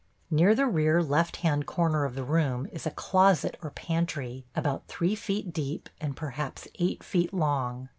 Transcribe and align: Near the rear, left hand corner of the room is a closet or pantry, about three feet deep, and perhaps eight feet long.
Near 0.31 0.55
the 0.55 0.65
rear, 0.65 1.03
left 1.03 1.35
hand 1.45 1.67
corner 1.67 2.05
of 2.05 2.15
the 2.15 2.23
room 2.23 2.65
is 2.71 2.87
a 2.87 2.89
closet 2.89 3.55
or 3.61 3.69
pantry, 3.69 4.47
about 4.55 4.87
three 4.87 5.13
feet 5.13 5.53
deep, 5.53 5.89
and 5.99 6.17
perhaps 6.17 6.67
eight 6.79 7.03
feet 7.03 7.31
long. 7.31 7.87